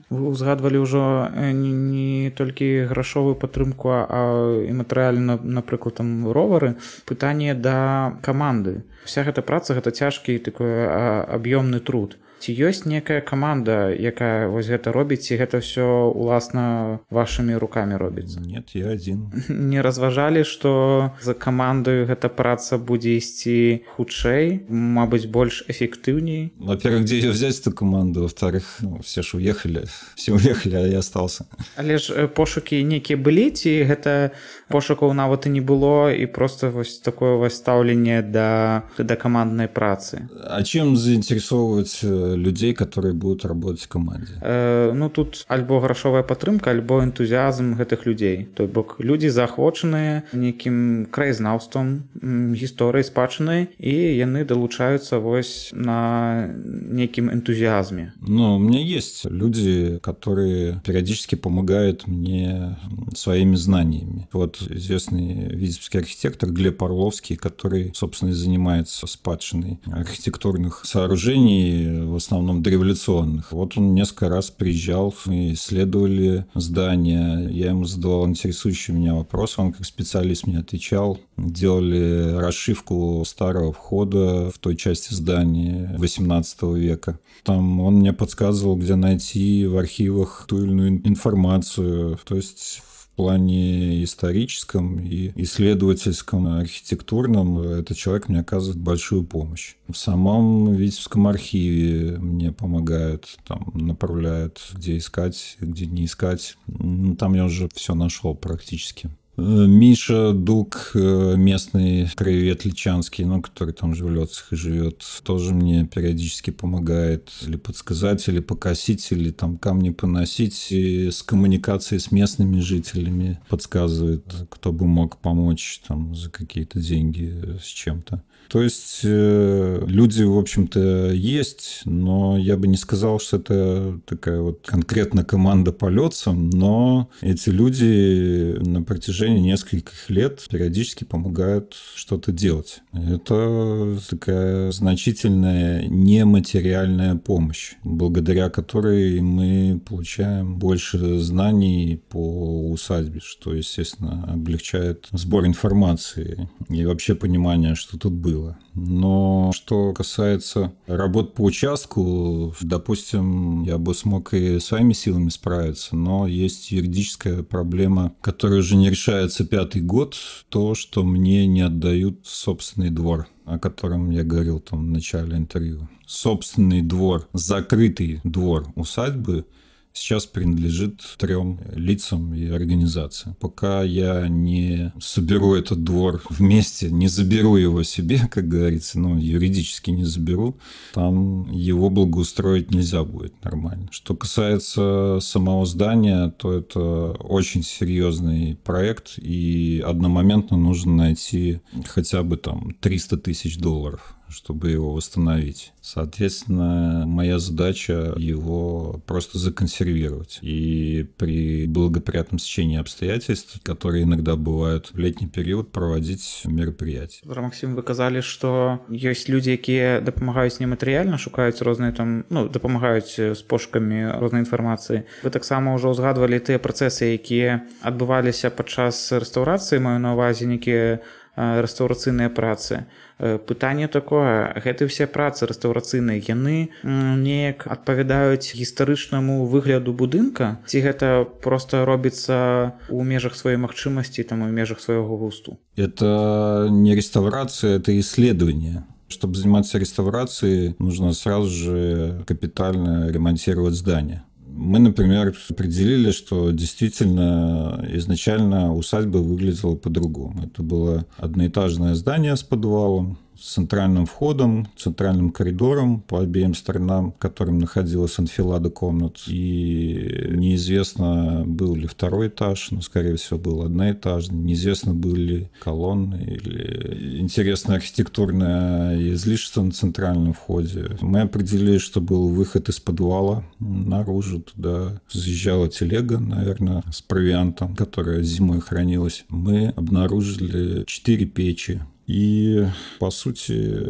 [0.09, 6.75] Вы узгадывали уже не, не только грошовую падтрымку, а и матэрыяльна, например, там ровары.
[7.05, 8.83] Пытание до команды.
[9.05, 10.87] Вся эта праца это тяжкий такой
[11.23, 17.55] объемный труд ці ёсць некая каманда якая вось гэта робіць і гэта все уласна вашими
[17.55, 18.43] руками робіцца?
[18.43, 25.63] Нет я один не разважалі что за камандаю гэта праца будзе ісці хутчэй Мабыць больш
[25.71, 26.51] эфектыўней?
[26.59, 31.45] Во-первых ее взять эту команду во-вторых ну, все ж уехали все уехали а я остался.
[31.79, 34.35] Але ж э, пошукі нейкія былі ці гэта
[34.67, 40.27] пошукаў нават і не было і просто вось такое вось стаўленне да да каманднай працы?
[40.43, 46.23] А чем заинтересоўваць э, людзей которые будут работать в камандзе э, ну тут альбо грашовая
[46.23, 52.09] падтрымка альбо энтузіазм гэтых людзей той бок людзі заахвочаныя нейкім краязнаўствам
[52.53, 58.13] гісторыі спадчыны і яны далучаюцца вось на нейкім энтузіазме.
[58.21, 62.77] Но у меня есть люди которые периодически помогают мне
[63.15, 64.27] своими знаниями.
[64.31, 73.51] Вот известный витебский архитектор глеб орловский который собственно занимается спадщиной архитектурных сооружений в основном дореволюционных.
[73.51, 79.73] Вот он несколько раз приезжал, мы исследовали здание, я ему задавал интересующий меня вопрос, он
[79.73, 81.19] как специалист мне отвечал.
[81.37, 87.19] Делали расшивку старого входа в той части здания 18 века.
[87.43, 92.17] Там он мне подсказывал, где найти в архивах ту или иную информацию.
[92.25, 92.81] То есть
[93.15, 99.75] плане историческом и исследовательском, архитектурном этот человек мне оказывает большую помощь.
[99.87, 106.57] В самом Витебском архиве мне помогают, там направляют, где искать, где не искать.
[106.67, 109.09] Ну, там я уже все нашел практически.
[109.35, 115.55] Миша Дук, э, местный краевед Личанский, ну, который там же в Лёцах и живет, тоже
[115.55, 120.67] мне периодически помогает или подсказать, или покосить, или там камни поносить.
[120.71, 127.57] И с коммуникацией с местными жителями подсказывает, кто бы мог помочь там за какие-то деньги
[127.59, 128.23] с чем-то.
[128.49, 134.41] То есть э, люди, в общем-то, есть, но я бы не сказал, что это такая
[134.41, 142.31] вот конкретно команда по Лёцам, но эти люди на протяжении нескольких лет периодически помогают что-то
[142.31, 142.81] делать.
[142.91, 154.25] Это такая значительная нематериальная помощь, благодаря которой мы получаем больше знаний по усадьбе, что, естественно,
[154.31, 158.32] облегчает сбор информации и вообще понимание, что тут было.
[158.73, 166.27] Но что касается работ по участку, допустим, я бы смог и своими силами справиться, но
[166.27, 170.15] есть юридическая проблема, которая уже не решается пятый год,
[170.49, 175.87] то, что мне не отдают собственный двор о котором я говорил там в начале интервью.
[176.05, 179.45] Собственный двор, закрытый двор усадьбы
[179.93, 183.35] сейчас принадлежит трем лицам и организациям.
[183.39, 189.91] Пока я не соберу этот двор вместе, не заберу его себе, как говорится, ну, юридически
[189.91, 190.57] не заберу,
[190.93, 193.87] там его благоустроить нельзя будет нормально.
[193.91, 202.37] Что касается самого здания, то это очень серьезный проект, и одномоментно нужно найти хотя бы
[202.37, 205.72] там 300 тысяч долларов чтобы его восстановить.
[205.80, 210.38] Соответственно, моя задача его просто законсервировать.
[210.42, 217.22] И при благоприятном стечении обстоятельств, которые иногда бывают в летний период, проводить мероприятия.
[217.24, 223.40] Максим, вы казали, что есть люди, якія дапамагаюць нематэрыяльна шукаюць розныя там ну дапамагаюць з
[223.48, 230.12] пошукамі рознай інфармацыі вы таксама ўжо ўзгадвалі тыя працэсы якія адбываліся падчас рэстаўрацыі маю на
[230.14, 231.00] ўвазе нейкія
[231.35, 232.85] рэстаўрацыйныя працы.
[233.17, 240.59] Пытанне такое гэты все працы рэстаўрацыйныя яны неяк адпавядаюць гістарычнаму выгляду будынка?
[240.67, 245.57] Ці гэта просто робіцца у межах сваёй магчымасці там у межах свайго густу?
[245.75, 248.83] Это не реставрация это исследование.
[249.07, 254.23] Чтобы заниматься реставрацией нужно сразу же капитально ремонтировать здание
[254.55, 260.43] мы, например, определили, что действительно изначально усадьба выглядела по-другому.
[260.43, 267.59] Это было одноэтажное здание с подвалом, центральным входом, центральным коридором по обеим сторонам, в котором
[267.59, 269.17] находилась анфилада комнат.
[269.27, 274.37] И неизвестно, был ли второй этаж, но, скорее всего, был одноэтажный.
[274.37, 280.97] Неизвестно, были ли колонны или интересное архитектурное излишество на центральном входе.
[281.01, 284.41] Мы определили, что был выход из подвала наружу.
[284.41, 289.25] Туда заезжала телега, наверное, с провиантом, которая зимой хранилась.
[289.29, 292.65] Мы обнаружили четыре печи и,
[292.99, 293.81] по сути,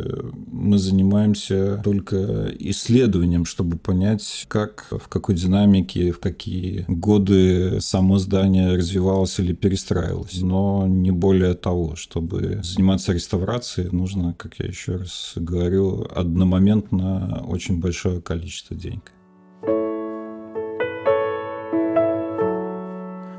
[0.52, 8.76] мы занимаемся только исследованием, чтобы понять, как, в какой динамике, в какие годы само здание
[8.76, 10.42] развивалось или перестраивалось.
[10.42, 17.80] Но не более того, чтобы заниматься реставрацией, нужно, как я еще раз говорю, одномоментно очень
[17.80, 19.12] большое количество денег.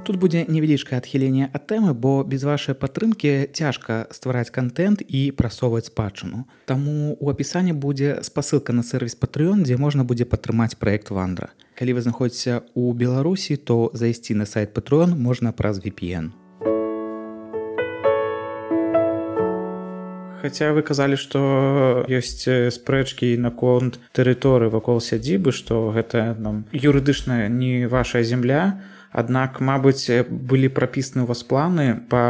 [0.04, 5.88] Тут будзе невялічкае адхіленне ад тэмы, бо без вашай падтрымкі цяжка ствараць контент і прасоўваць
[5.88, 6.44] спадчыну.
[6.68, 11.56] Таму у апісанні будзе спасылка на сервіс Патрыён, дзе можна будзе падтрымаць праект вандра.
[11.80, 16.36] Калі вы знаходзіце ў Беларусі, то зайсці на сайт Патрыён можна праз VPN.
[20.44, 27.88] Хаця вы казалі, што ёсць спрэчкі наконт тэрыторыі вакол сядзібы, што гэта нам юрыдычная не
[27.88, 32.23] ваша земля, Аднак, мабыць, былі прапісаны ў вас планы па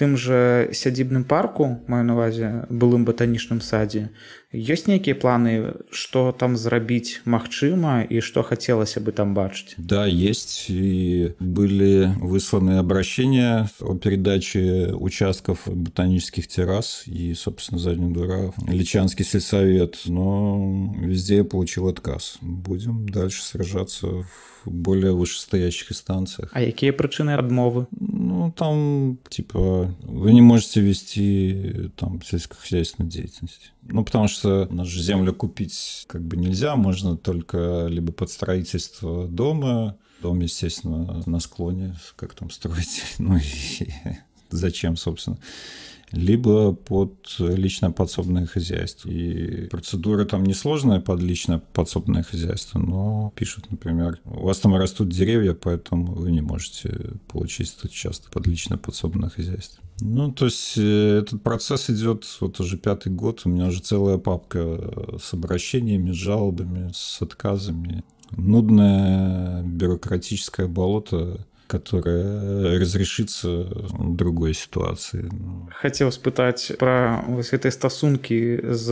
[0.00, 4.08] тым жа сядзібным парку, маю навазе былым батанічным садзе,
[4.52, 10.68] ёсць нейкія планы что там зрабіць магчыма і что хацелася бы там бачыць да есть
[10.68, 20.00] и были высланы обращения о передаче участков ботанических террас и собственно заднего двора личанский сельсовет
[20.06, 24.26] но везде я получил отказ будем дальше сражаться в
[24.70, 32.20] более вышестоящих инстанциях а какие причины адмовы ну там типа вы не можете вести там
[32.22, 38.29] сельскохозяйственную деятельность ну, потому что нашу землю купить как бы нельзя, можно только либо под
[38.29, 43.89] строительство дома, дом, естественно, на склоне, как там строить, ну и
[44.49, 45.37] зачем, собственно,
[46.11, 49.09] либо под личное подсобное хозяйство.
[49.09, 55.09] И процедура там несложная под личное подсобное хозяйство, но пишут, например, у вас там растут
[55.09, 59.83] деревья, поэтому вы не можете получить этот участок под личное подсобное хозяйство.
[59.99, 63.41] Ну, то есть э, этот процесс идет вот уже пятый год.
[63.45, 68.03] У меня уже целая папка с обращениями, с жалобами, с отказами.
[68.31, 73.67] Нудное бюрократическое болото которая разрешится
[73.99, 75.29] другой ситуации.
[75.71, 78.39] Хацеў спытаць пра вось гэтыя стасункі
[78.71, 78.87] з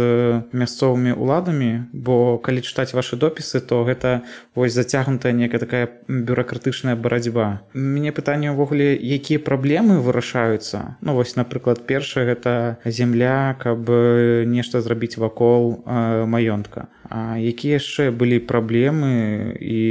[0.51, 7.63] мясцовымі ўладамі, бо калі чытаць вашы допісы, то гэта вось зацягнутая некая такая бюракратычная барацьба.
[7.73, 10.99] Мне пытанне ўвогуле, якія праблемы вырашаюцца.
[11.01, 13.87] Ну вось напрыклад, першае гэта земля, каб
[14.45, 16.87] нешта зрабіць вакол э, маёнтка.
[17.09, 19.81] А якія яшчэ былі праблемы і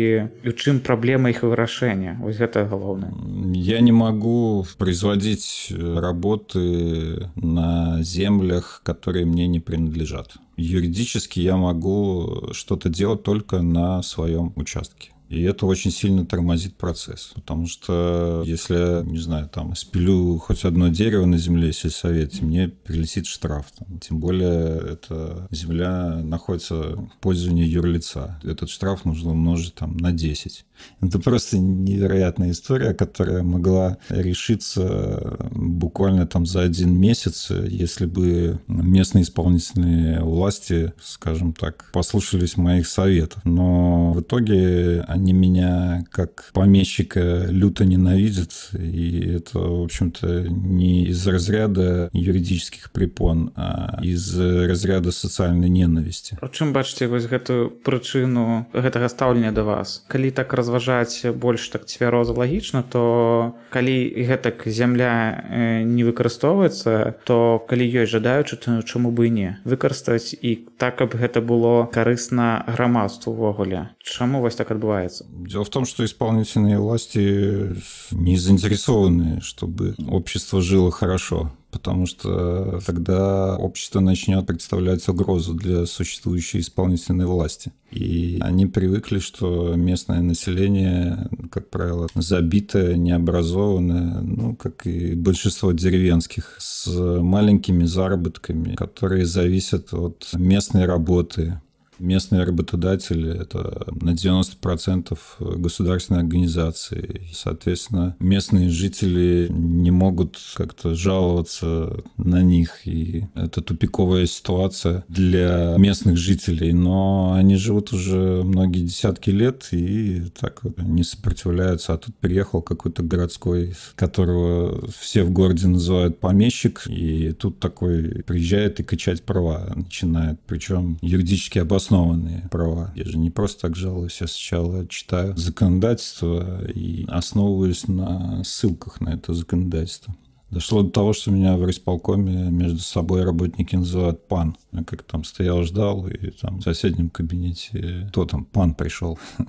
[0.42, 3.13] у чым праблема іх вырашэння вось гэта галоўнае
[3.55, 10.37] я не могу производить работы на землях которые мне не принадлежат.
[10.57, 17.33] Юридически я могу что-то делать только на своем участке и это очень сильно тормозит процесс.
[17.35, 23.27] Потому что если, не знаю, там, спилю хоть одно дерево на земле сельсовете, мне прилетит
[23.27, 23.67] штраф.
[23.77, 23.99] Там.
[23.99, 28.39] Тем более, эта земля находится в пользовании юрлица.
[28.45, 30.65] Этот штраф нужно умножить там, на 10.
[31.01, 39.23] Это просто невероятная история, которая могла решиться буквально там за один месяц, если бы местные
[39.23, 43.41] исполнительные власти, скажем так, послушались моих советов.
[43.45, 51.27] Но в итоге они меня как помещика люто ненавидят, и это, в общем-то, не из
[51.27, 56.37] разряда юридических препон, а из разряда социальной ненависти.
[56.41, 60.05] А чым бачыце вось гэтую прычыну гэтага стаўлення да вас?
[60.09, 63.97] Калі так разважаць больш так цвяроза лагічна то калі
[64.29, 65.45] гэтак зямля
[65.85, 71.15] не выкарыстоўваецца то калі ёсць жадаючы то чаму бы і не выкарыстаць і так каб
[71.15, 77.74] гэта было карысна грамадству увогуле чаму вось так адбываецца дело в том что исполнительные власти
[78.11, 86.61] не заинтересованы чтобы общество жило хорошо потому что тогда общество начнет представлять угрозу для существующей
[86.61, 87.72] исполнительной власти.
[87.90, 96.55] И они привыкли, что местное население, как правило, забитое, необразованное, ну, как и большинство деревенских,
[96.61, 101.61] с маленькими заработками, которые зависят от местной работы,
[102.05, 105.18] Местные работодатели– это на 90%
[105.57, 107.28] государственные организации.
[107.32, 112.86] Соответственно, местные жители не могут как-то жаловаться на них.
[112.86, 116.74] И это тупиковая ситуация для местных жителей.
[116.74, 121.94] Но они живут уже многие десятки лет и так не сопротивляются.
[121.94, 126.82] А тут приехал какой-то городской, которого все в городе называют помещик.
[126.86, 130.38] И тут такой приезжает и качать права начинает.
[130.46, 132.92] Причем юридически обоснованно обоснованные права.
[132.95, 139.11] Я же не просто так жалуюсь, я сначала читаю законодательство и основываюсь на ссылках на
[139.11, 140.14] это законодательство.
[140.51, 144.57] Дошло до того, что меня в райисполкоме между собой работники называют пан.
[144.72, 149.18] Я как там стоял, ждал, и там в соседнем кабинете кто там, пан пришел.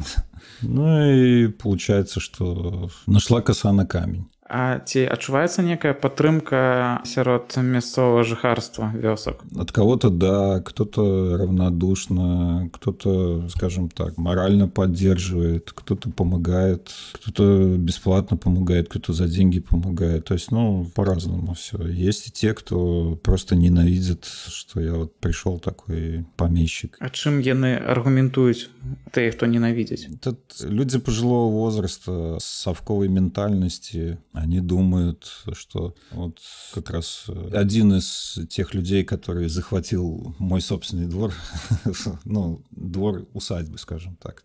[0.61, 4.27] Ну и получается, что нашла коса на камень.
[4.55, 9.43] А ці адчуваецца некая падтрымка сярод мясцовага жыхарства вёсак?
[9.51, 18.87] От кого-то да кто-то равнодушно кто-то скажем так морально поддерживает кто-то помогает кто-то бесплатно помогает
[18.87, 20.23] кто-то за деньги помогает.
[20.23, 25.59] То есть ну по-разному все есть и те кто просто ненавидит что я вот пришел
[25.59, 26.95] такой помещик.
[27.01, 28.69] А чым яны аргументуюць
[29.11, 36.39] ты хто ненавидеть тут люди пожилого возраста совковой ментальности они думают, что вот
[36.73, 41.33] как раз один из тех людей, который захватил мой собственный двор,
[42.25, 44.43] ну, двор усадьбы, скажем так,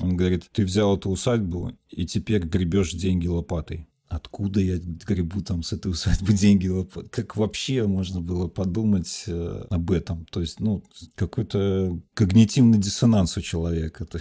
[0.00, 5.62] он говорит, ты взял эту усадьбу и теперь гребешь деньги лопатой откуда я гребу там
[5.62, 6.70] с этой усадьбы деньги,
[7.10, 10.24] как вообще можно было подумать э, об этом.
[10.26, 10.84] То есть, ну,
[11.14, 14.04] какой-то когнитивный диссонанс у человека.
[14.06, 14.20] То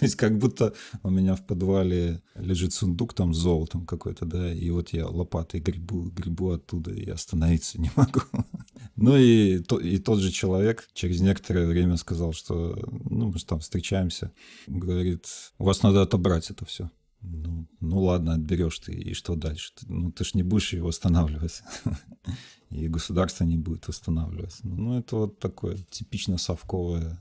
[0.00, 4.70] есть, как будто у меня в подвале лежит сундук там с золотом какой-то, да, и
[4.70, 8.20] вот я лопатой гребу, гребу оттуда, и остановиться не могу.
[8.96, 12.78] Ну и, и тот же человек через некоторое время сказал, что,
[13.10, 14.30] ну, мы же там встречаемся,
[14.68, 15.26] говорит,
[15.58, 16.90] у вас надо отобрать это все.
[17.26, 19.72] Ну, ну ладно, отберешь ты, и что дальше?
[19.86, 21.62] Ну ты ж не будешь ее восстанавливать.
[22.70, 24.58] И государство не будет восстанавливать.
[24.62, 27.18] Ну, это вот такое типично совковое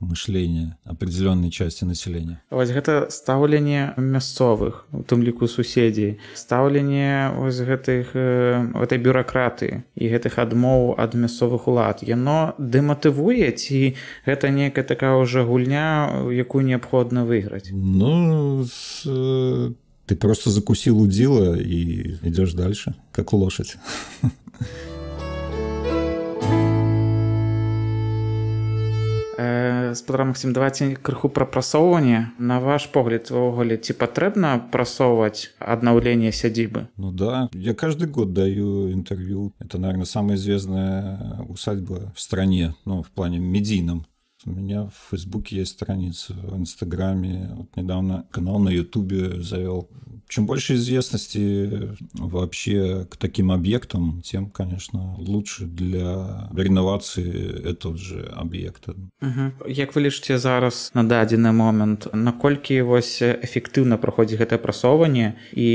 [0.00, 2.42] мышление определенной части населения.
[2.50, 10.38] Вось гэта стаўленне мясцовых у тым ліку суседзей стаўленне вось гэтых этой бюракраты і гэтых
[10.38, 12.02] адмоў ад мясцовых улад.
[12.02, 17.70] Яно дэматывуе ці гэта некая такая ўжо гульня якую неабходна выйграць?
[17.72, 19.06] Ну с
[20.06, 23.76] ты просто закусил удила и идешь дальше как лошадь
[29.95, 36.87] спадар Максім давайте крыху пра прасоўванне на ваш погляд увогуле ці патрэбна прасоўваць аднаўленне сядзібы
[36.97, 43.01] Ну да я каждый год даю интервью это наверное самая известная усадьба в стране ну
[43.03, 44.05] в плане медийном
[44.46, 47.50] у меня в Фейсбуке есть страница, в Инстаграме.
[47.56, 49.88] Вот недавно канал на Ютубе завел.
[50.28, 58.94] Чем больше известности вообще к таким объектам, тем, конечно, лучше для реновации этого же объекта.
[59.20, 59.68] Угу.
[59.68, 65.68] Як вы лічыце зараз на дадзены момант, наколькі вось эфектыўна праходзіць гэтае прасоўванне і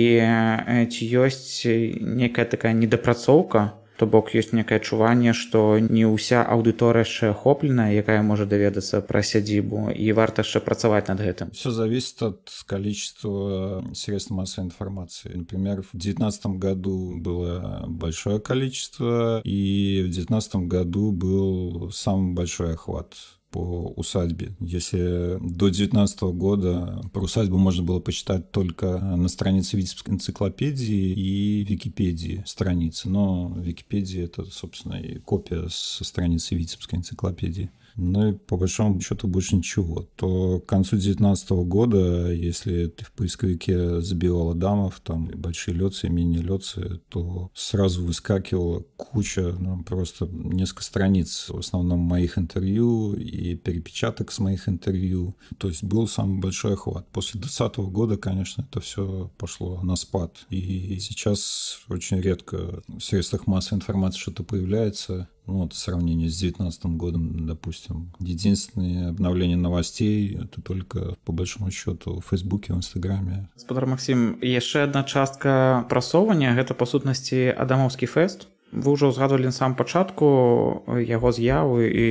[0.90, 7.31] ці ёсць некая такая недапрацоўка то бок ёсць некае адчуванне што не ўся аўдыторыя яшчэ
[7.31, 12.51] ахопленая якая можа даведацца пра сядзібу і варта яшчэ працаваць над гэтым все зависит от
[12.67, 21.13] количества средств массовой информации например в девятнадцатом году было большое количество и в девятнадцатом году
[21.13, 23.15] был самый большой охват
[23.52, 24.56] по усадьбе.
[24.60, 31.64] Если до 19 года про усадьбу можно было почитать только на странице Витебской энциклопедии и
[31.64, 38.58] Википедии страницы, но Википедия это, собственно, и копия со страницы Витебской энциклопедии ну и по
[38.58, 45.00] большому счету больше ничего, то к концу 2019 года, если ты в поисковике забивал Адамов,
[45.04, 52.38] там большие лёцы, мини-лёцы, то сразу выскакивала куча, ну, просто несколько страниц, в основном моих
[52.38, 55.36] интервью и перепечаток с моих интервью.
[55.58, 57.08] То есть был самый большой охват.
[57.12, 60.46] После 2020 года, конечно, это все пошло на спад.
[60.50, 66.40] И сейчас очень редко в средствах массовой информации что-то появляется, ну, вот в сравнении с
[66.40, 68.12] 2019 годом, допустим.
[68.20, 73.50] Единственное обновление новостей— это только, по большому счету, в Фейсбуке, в Инстаграме.
[73.56, 79.56] Спадар Максім, яшчэ адна частка прасоўвання— гэта, по сутнасці, Адамаўскі фэст— вы ўжо ўзгадвалі на
[79.56, 82.08] сам пачатку яго з'явы і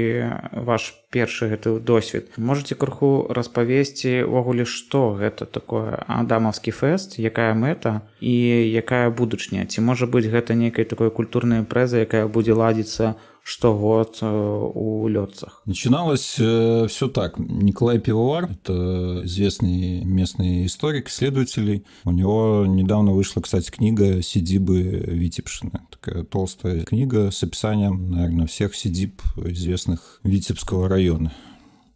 [0.66, 8.02] ваш першы гэты досвед можете крыху распавесці увогуле што гэта такое адамаўскі фэст якая мэта
[8.20, 8.34] і
[8.74, 13.14] якая будучня ці можа быць гэта нейкай такой культурнай прэзы якая будзе ладзіцца
[13.48, 15.62] что год э, у летцах.
[15.64, 17.38] Начиналось э, все так.
[17.38, 21.82] Николай Пивовар, это известный местный историк, исследователь.
[22.04, 25.80] У него недавно вышла, кстати, книга «Сидибы Витебшины».
[25.90, 31.32] Такая толстая книга с описанием, наверное, всех сидиб известных Витебского района.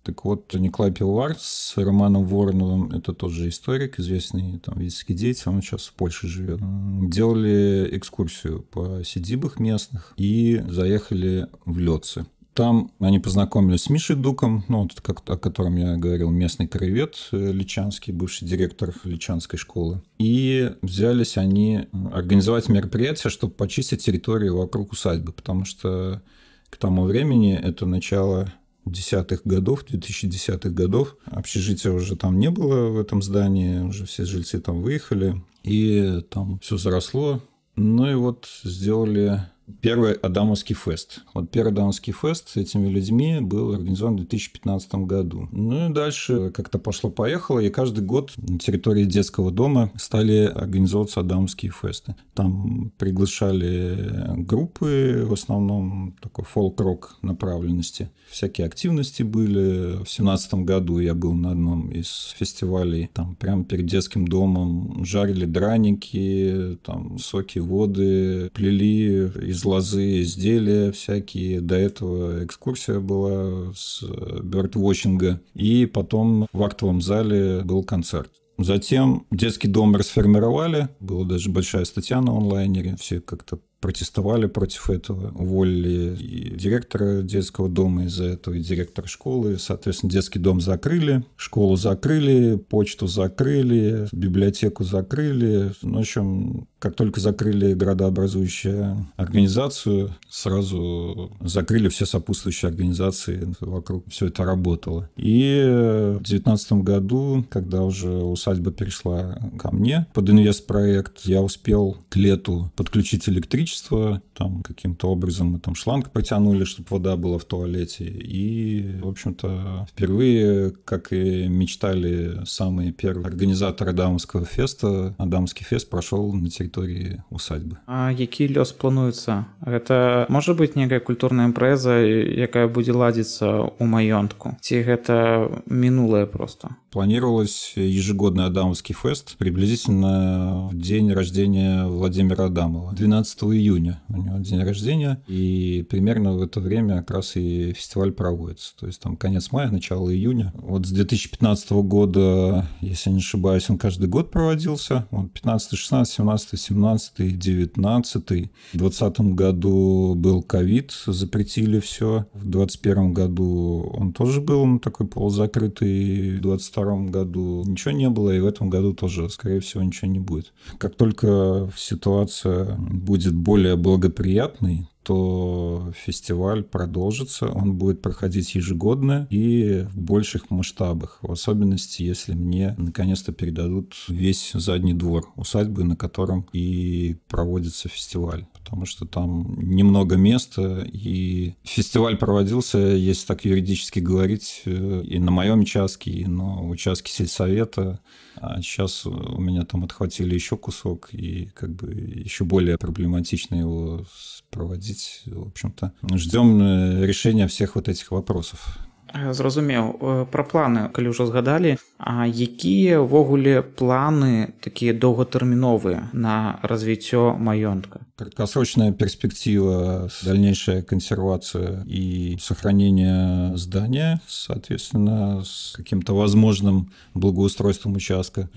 [0.03, 5.49] Так вот, Николай Пивовар с Романом Вороновым, это тот же историк, известный там витебский деятель,
[5.51, 6.61] он сейчас в Польше живет,
[7.09, 12.27] делали экскурсию по сидибах местных и заехали в Лёцы.
[12.55, 17.17] Там они познакомились с Мишей Дуком, ну, вот, как, о котором я говорил, местный краевед
[17.33, 20.03] э, Личанский, бывший директор Личанской школы.
[20.19, 26.21] И взялись они организовать мероприятие, чтобы почистить территорию вокруг усадьбы, потому что
[26.69, 28.53] к тому времени, это начало
[28.85, 31.17] десятых годов, 2010-х годов.
[31.27, 36.59] Общежития уже там не было в этом здании, уже все жильцы там выехали, и там
[36.61, 37.41] все заросло.
[37.77, 39.45] Ну и вот сделали
[39.81, 41.21] Первый Адамовский фест.
[41.35, 45.49] Вот первый Адамовский фест с этими людьми был организован в 2015 году.
[45.53, 51.73] Ну и дальше как-то пошло-поехало, и каждый год на территории детского дома стали организовываться Адамовские
[51.73, 52.15] фесты.
[52.35, 58.11] Там приглашали группы, в основном такой фолк-рок направленности.
[58.29, 59.93] Всякие активности были.
[59.93, 63.11] В 2017 году я был на одном из фестивалей.
[63.13, 71.61] Там прямо перед детским домом жарили драники, там соки, воды, плели из лозы изделия всякие.
[71.61, 74.03] До этого экскурсия была с
[74.43, 75.41] бёрдвотчинга.
[75.55, 78.31] И потом в актовом зале был концерт.
[78.59, 85.33] Затем детский дом расформировали, была даже большая статья на онлайнере, все как-то протестовали против этого,
[85.35, 89.59] уволили и директора детского дома из-за этого, и директора школы.
[89.59, 95.73] Соответственно, детский дом закрыли, школу закрыли, почту закрыли, библиотеку закрыли.
[95.83, 104.27] Ну, в общем, как только закрыли градообразующую организацию, сразу закрыли все сопутствующие организации, вокруг все
[104.27, 105.11] это работало.
[105.17, 112.17] И в 2019 году, когда уже усадьба перешла ко мне под инвестпроект, я успел к
[112.17, 117.46] лету подключить электричество, электричество, там каким-то образом мы там шланг протянули, чтобы вода была в
[117.46, 118.06] туалете.
[118.06, 126.34] И, в общем-то, впервые, как и мечтали самые первые организаторы Адамского феста, Адамский фест прошел
[126.34, 127.78] на территории усадьбы.
[127.88, 129.46] А які лёс плануецца?
[129.62, 134.58] Гэта можа быць некая культурная імпрэза, якая будзе ладзіцца ў маёнтку?
[134.62, 136.76] Ці гэта мінулае просто?
[136.92, 142.94] Планировалось ежегодный Адамовский фест приблизительно в день рождения Владимира Адамова.
[142.94, 148.13] 12 июня у него день рождения, и примерно в это время как раз и фестиваль
[148.13, 148.77] проводится.
[148.79, 150.53] То есть там конец мая, начало июня.
[150.55, 155.07] Вот с 2015 года, если не ошибаюсь, он каждый год проводился.
[155.11, 158.23] Вот 15, 16, 17, 17, 19.
[158.23, 162.27] В 2020 году был ковид, запретили все.
[162.33, 166.37] В 2021 году он тоже был ну, такой полузакрытый.
[166.37, 170.19] В 2022 году ничего не было, и в этом году тоже, скорее всего, ничего не
[170.19, 170.53] будет.
[170.79, 179.99] Как только ситуация будет более благоприятной, то фестиваль продолжится, он будет проходить ежегодно и в
[179.99, 187.17] больших масштабах, в особенности, если мне наконец-то передадут весь задний двор усадьбы, на котором и
[187.29, 195.03] проводится фестиваль потому что там немного места, и фестиваль проводился, если так юридически говорить, э,
[195.05, 198.01] и на моем участке, и на участке сельсовета.
[198.37, 204.07] А сейчас у меня там отхватили еще кусок, и как бы еще более проблематично его
[204.51, 204.92] проводить.
[205.27, 208.79] В общем-то, ждем э, решения всех вот этих вопросов.
[209.13, 210.27] зразумеў.
[210.33, 218.93] Пра планы калі ўжо згадалі А якія ўвогуле планы такія доўгатэрміновыя на развіццё маёнтка краткосрочная
[218.93, 228.51] перспектива дальнейшая консервация и сохранение здания соответственно с каким-то возможным благоустройством участка.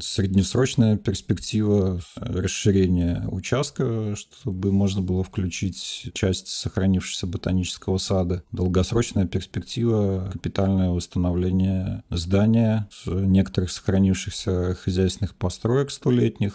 [0.00, 8.42] Среднесрочная перспектива расширения участка чтобы можно было включить часть сохранившегося ботанического сада.
[8.52, 16.54] Долгосрочная перспектива капитальное восстановление здания некоторых сохранившихся хозяйственных построек столетних,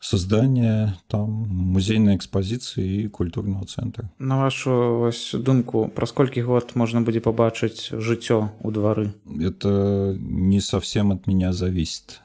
[0.00, 4.10] создание там музейной экспозиции и культурного центра.
[4.18, 9.14] На вашу вось, думку, про сколько год можно будет побачить жыццё у дворы?
[9.40, 12.20] Это не совсем от меня зависит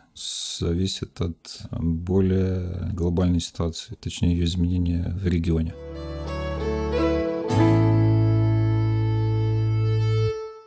[0.59, 5.73] зависит от более глобальной ситуации, точнее ее изменения в регионе.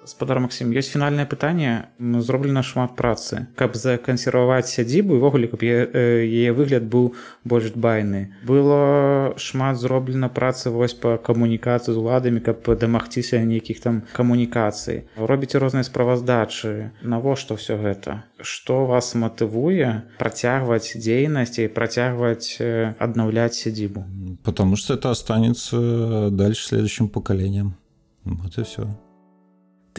[0.07, 3.47] Спадар Масім ёсць фінальнае пытанне зроблена шмат працы.
[3.57, 10.95] Каб закансерваваць сядзібу івогуле каб яе выгляд быў больш дбайны было шмат зроблена працы вось
[10.95, 15.09] па камунікацыі з уладамі каб дамагціся нейкіх там камунікацый.
[15.17, 16.93] Робіце розныя справаздачы.
[17.03, 18.25] Навошта ўсё гэта?
[18.41, 22.61] Што вас матывуе працягваць дзейнасці працягваць
[22.99, 24.05] аднаўляць сядзібу?
[24.45, 27.75] Потому что это останется дальше следующим поколением.
[28.25, 28.89] Вот и все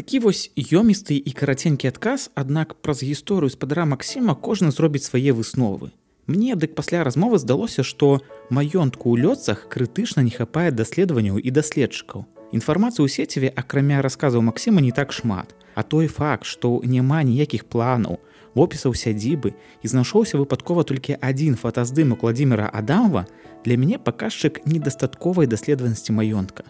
[0.00, 5.92] Такі вось ёмісты і караценькі адказ, аднак праз гісторыю спадара Масіма кожны зробіць свае высновы.
[6.24, 12.24] Мне дык пасля размовы здалося, што маёнтку ў лёцах крытычна не хапае даследаванняў і даследчыкаў.
[12.56, 17.68] Інфармацыю ў сеціве акрамя расказаў Масіма не так шмат, а той факт, што няма ніякіх
[17.68, 18.24] планаў,
[18.56, 19.52] опісаў сядзібы
[19.84, 23.28] і знайшоўся выпадкова толькі адзін фотаздымак владимира Адамова
[23.68, 26.64] для мяне паказчык недастатковай даследаванасці маёнтка.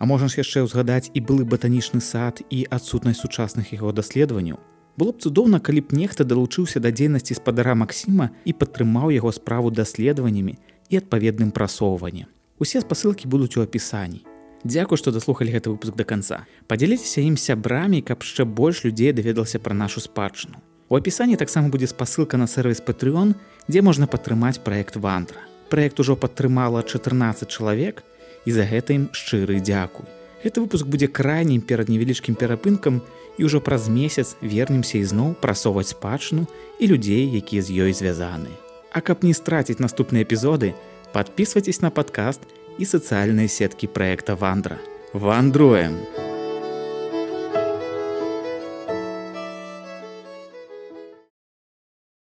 [0.00, 4.56] А можна ж яшчэ ўзгадаць і былы батанічны сад і адсутнасць сучасных яго даследаванняў.
[4.96, 9.68] Было б цудоўна, калі б нехта далучыўся да дзейнасці спадара Масіма і падтрымаў яго справу
[9.68, 10.56] даследаваннямі
[10.88, 12.32] і адпаведным прасоўваннем.
[12.56, 14.24] Усе спасылкі будуць у апісанні.
[14.64, 16.44] Дзякуй, што даслухалі гэты выпуск да канца.
[16.64, 20.60] Падзяліцеся ім сябрамі, каб яшчэ больш людзей даведалася пра нашу спадчыну.
[20.88, 23.36] У апісанні таксама будзе спасылка на сервіс Патрыон,
[23.68, 25.44] дзе можна падтрымаць праект вантра.
[25.70, 28.04] Праект ужо падтрымала 14 чалавек,
[28.45, 30.05] і за гэта ім шчыры дзякуй.
[30.45, 33.01] Гэты выпуск будзе крайнім перад невялічкім перапынкам
[33.37, 36.45] і ўжо праз месяц вернемся ізноў прасоўваць спадчыну
[36.79, 38.53] і людзей, якія з ёй звязаны.
[38.93, 40.77] А каб не страціць наступныя эпізоды,
[41.11, 42.45] подписывайтесь на падкаст
[42.77, 44.77] і сацыяльныя сеткі праекта вандра.
[45.13, 45.99] Вандруем!